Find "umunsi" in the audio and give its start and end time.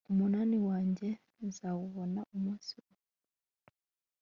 2.35-2.69